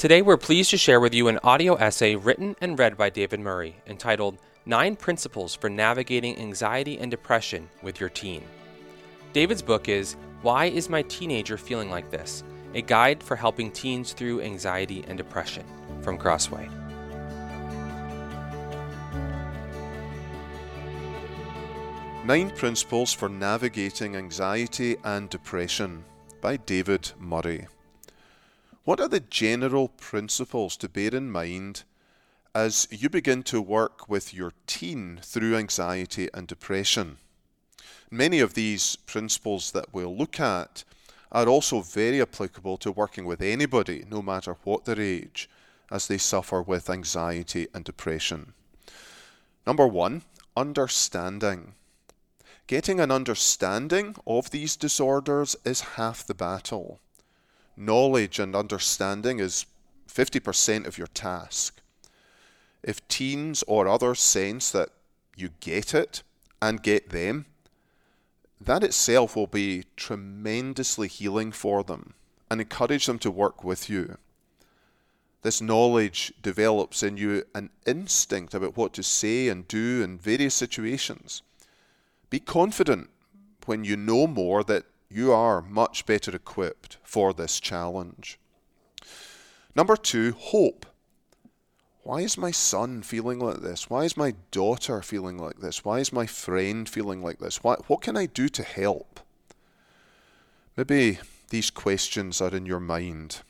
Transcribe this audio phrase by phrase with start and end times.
[0.00, 3.38] Today, we're pleased to share with you an audio essay written and read by David
[3.38, 8.42] Murray entitled Nine Principles for Navigating Anxiety and Depression with Your Teen.
[9.34, 12.42] David's book is Why Is My Teenager Feeling Like This?
[12.72, 15.66] A Guide for Helping Teens Through Anxiety and Depression
[16.00, 16.66] from Crossway.
[22.24, 26.06] Nine Principles for Navigating Anxiety and Depression
[26.40, 27.66] by David Murray.
[28.90, 31.84] What are the general principles to bear in mind
[32.56, 37.18] as you begin to work with your teen through anxiety and depression?
[38.10, 40.82] Many of these principles that we'll look at
[41.30, 45.48] are also very applicable to working with anybody, no matter what their age,
[45.88, 48.54] as they suffer with anxiety and depression.
[49.68, 50.22] Number one,
[50.56, 51.74] understanding.
[52.66, 56.98] Getting an understanding of these disorders is half the battle
[57.76, 59.66] knowledge and understanding is
[60.08, 61.80] 50% of your task.
[62.82, 64.90] If teens or others sense that
[65.36, 66.22] you get it
[66.60, 67.46] and get them,
[68.60, 72.14] that itself will be tremendously healing for them
[72.50, 74.18] and encourage them to work with you.
[75.42, 80.54] This knowledge develops in you an instinct about what to say and do in various
[80.54, 81.42] situations.
[82.28, 83.08] Be confident
[83.64, 88.38] when you know more that you are much better equipped for this challenge.
[89.74, 90.86] Number two, hope.
[92.02, 93.90] Why is my son feeling like this?
[93.90, 95.84] Why is my daughter feeling like this?
[95.84, 97.62] Why is my friend feeling like this?
[97.62, 99.20] Why, what can I do to help?
[100.76, 101.18] Maybe
[101.50, 103.42] these questions are in your mind.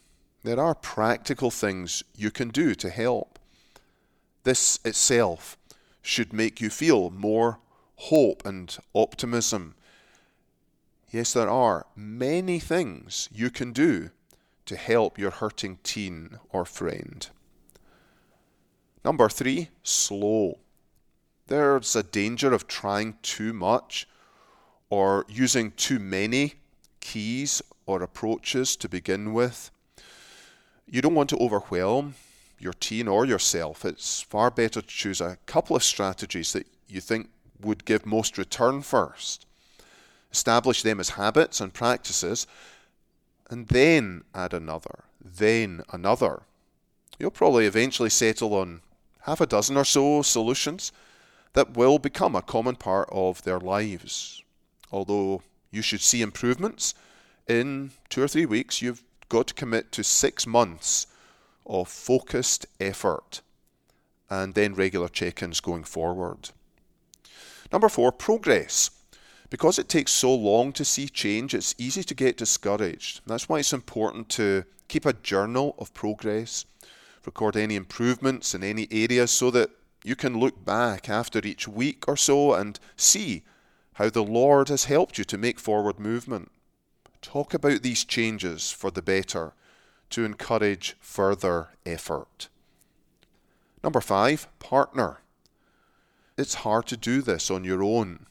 [0.42, 3.38] There are practical things you can do to help.
[4.44, 5.56] This itself
[6.02, 7.58] should make you feel more
[7.96, 9.74] hope and optimism
[11.10, 14.10] Yes, there are many things you can do
[14.66, 17.28] to help your hurting teen or friend.
[19.04, 20.58] Number three, slow.
[21.48, 24.06] There's a danger of trying too much
[24.88, 26.54] or using too many
[27.00, 29.72] keys or approaches to begin with.
[30.86, 32.14] You don't want to overwhelm
[32.60, 33.84] your teen or yourself.
[33.84, 37.30] It's far better to choose a couple of strategies that you think
[37.60, 39.46] would give most return first
[40.32, 42.46] establish them as habits and practices,
[43.48, 46.42] and then add another, then another.
[47.18, 48.80] You'll probably eventually settle on
[49.22, 50.92] half a dozen or so solutions
[51.52, 54.42] that will become a common part of their lives.
[54.92, 56.94] Although you should see improvements
[57.48, 61.06] in two or three weeks, you've got to commit to six months
[61.66, 63.42] of focused effort
[64.28, 66.50] and then regular check ins going forward.
[67.72, 68.90] Number four, progress.
[69.50, 73.20] Because it takes so long to see change, it's easy to get discouraged.
[73.26, 76.64] That's why it's important to keep a journal of progress,
[77.26, 79.70] record any improvements in any areas so that
[80.04, 83.42] you can look back after each week or so and see
[83.94, 86.50] how the Lord has helped you to make forward movement.
[87.20, 89.52] Talk about these changes for the better
[90.10, 92.48] to encourage further effort.
[93.82, 95.18] Number five, partner.
[96.38, 98.26] It's hard to do this on your own.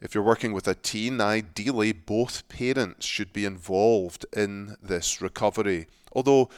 [0.00, 5.86] If you're working with a teen, ideally both parents should be involved in this recovery,
[6.12, 6.50] although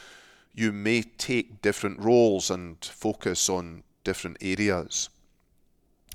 [0.53, 5.09] you may take different roles and focus on different areas.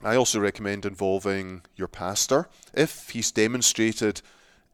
[0.03, 4.21] I also recommend involving your pastor if he's demonstrated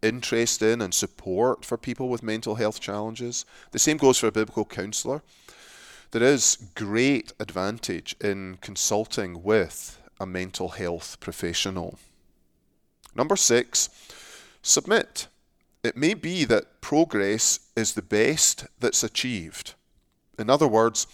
[0.02, 3.44] interest in and support for people with mental health challenges.
[3.70, 5.22] The same goes for a biblical counselor.
[6.10, 11.98] There is great advantage in consulting with a mental health professional.
[13.14, 13.88] Number six,
[14.62, 15.28] submit.
[15.82, 19.74] It may be that progress is the best that's achieved.
[20.38, 21.06] In other words,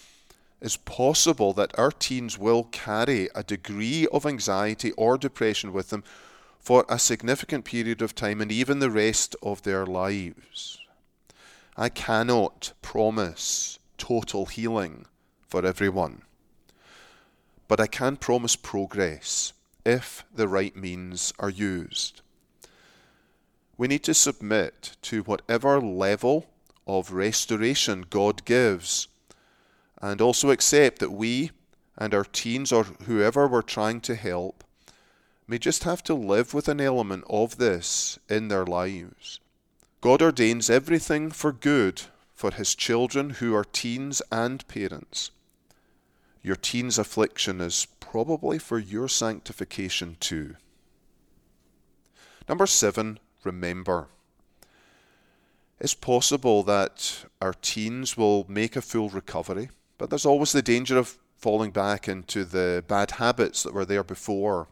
[0.61, 6.03] it's possible that our teens will carry a degree of anxiety or depression with them
[6.59, 10.79] for a significant period of time and even the rest of their lives.
[11.77, 15.07] I cannot promise total healing
[15.47, 16.23] for everyone,
[17.69, 19.53] but I can promise progress
[19.87, 22.21] if the right means are used.
[23.79, 26.47] We need to submit to whatever level
[26.87, 29.07] of restoration God gives
[30.03, 31.53] and also accept that we
[31.97, 34.65] and our teens or whoever we're trying to help
[35.47, 39.39] may just have to live with an element of this in their lives.
[40.01, 42.03] God ordains everything for good
[42.35, 45.31] for his children who are teens and parents.
[46.43, 50.57] Your teen's affliction is probably for your sanctification too.
[52.49, 54.09] Number seven, remember.
[55.81, 60.97] It's possible that our teens will make a full recovery, but there's always the danger
[60.97, 64.69] of falling back into the bad habits that were there before.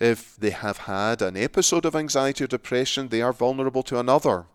[0.00, 4.46] If they have had an episode of anxiety or depression, they are vulnerable to another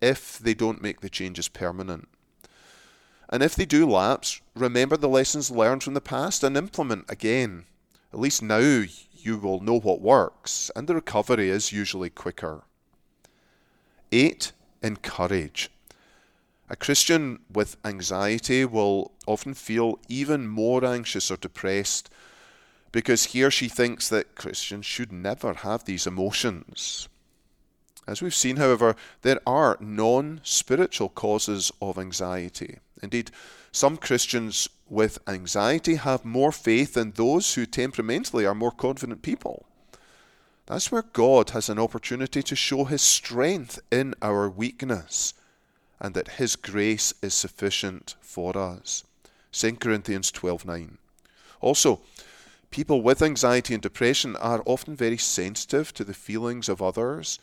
[0.00, 2.08] if they don't make the changes permanent.
[3.34, 7.64] And if they do lapse, remember the lessons learned from the past and implement again.
[8.12, 12.62] At least now you will know what works, and the recovery is usually quicker.
[14.12, 14.52] 8.
[14.84, 15.68] Encourage.
[16.70, 22.08] A Christian with anxiety will often feel even more anxious or depressed
[22.92, 27.08] because he or she thinks that Christians should never have these emotions.
[28.06, 32.78] As we've seen, however, there are non spiritual causes of anxiety.
[33.02, 33.30] Indeed,
[33.72, 39.66] some Christians with anxiety have more faith than those who temperamentally are more confident people.
[40.66, 45.34] That's where God has an opportunity to show his strength in our weakness
[46.00, 49.04] and that his grace is sufficient for us.
[49.52, 50.98] 2 Corinthians 12:9.
[51.60, 52.00] Also,
[52.70, 57.38] people with anxiety and depression are often very sensitive to the feelings of others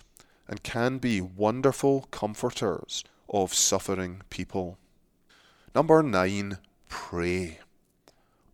[0.48, 4.78] and can be wonderful comforters of suffering people.
[5.74, 6.58] Number 9,
[6.90, 7.60] pray.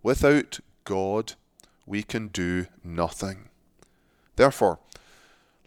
[0.03, 1.33] Without God,
[1.85, 3.49] we can do nothing.
[4.35, 4.79] Therefore,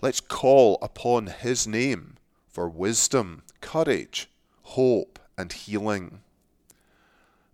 [0.01, 2.17] let's call upon His name
[2.49, 4.29] for wisdom, courage,
[4.63, 6.21] hope, and healing.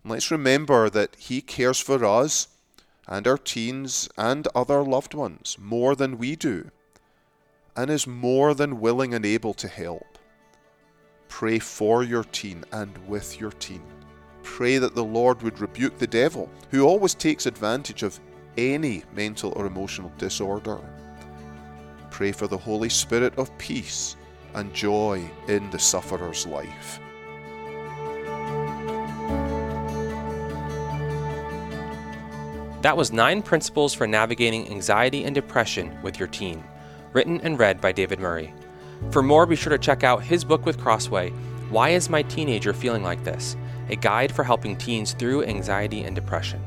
[0.05, 2.47] let's remember that He cares for us
[3.07, 6.71] and our teens and other loved ones more than we do,
[7.77, 10.17] and is more than willing and able to help.
[11.29, 13.83] Pray for your teen and with your teen.
[14.43, 18.19] Pray that the Lord would rebuke the devil, who always takes advantage of
[18.57, 20.79] any mental or emotional disorder.
[22.09, 24.15] Pray for the Holy Spirit of peace
[24.55, 26.99] and joy in the sufferer's life.
[32.81, 36.63] That was Nine Principles for Navigating Anxiety and Depression with Your Teen,
[37.13, 38.53] written and read by David Murray.
[39.11, 41.31] For more, be sure to check out his book with Crossway,
[41.69, 43.55] Why Is My Teenager Feeling Like This?
[43.89, 46.61] A guide for helping teens through anxiety and depression.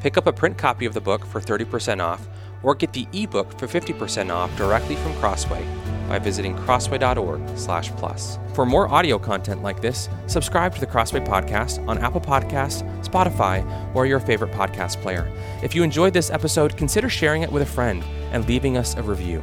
[0.00, 2.28] Pick up a print copy of the book for 30% off,
[2.62, 5.64] or get the ebook for 50% off directly from Crossway
[6.08, 8.38] by visiting crossway.org/plus.
[8.54, 13.64] For more audio content like this, subscribe to the Crossway podcast on Apple Podcasts, Spotify,
[13.94, 15.30] or your favorite podcast player.
[15.62, 19.02] If you enjoyed this episode, consider sharing it with a friend and leaving us a
[19.02, 19.42] review.